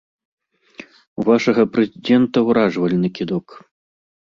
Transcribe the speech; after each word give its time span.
У 1.21 1.27
вашага 1.29 1.61
прэзідэнта 1.75 2.37
ўражвальны 2.51 3.17
кідок! 3.17 3.47